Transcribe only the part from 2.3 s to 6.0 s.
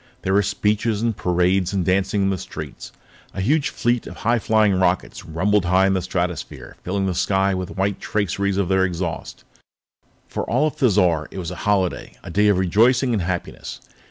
the streets. A huge fleet of high flying rockets rumbled high in